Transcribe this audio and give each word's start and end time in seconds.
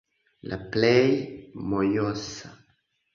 La 0.51 0.57
plej 0.75 1.03
mojosa- 1.73 2.51